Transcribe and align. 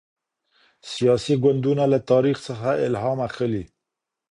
سياسي 0.91 1.35
ګوندونه 1.43 1.83
له 1.91 1.99
تاريخ 2.11 2.37
څخه 2.47 2.69
الهام 2.87 3.19
اخلي. 3.29 3.63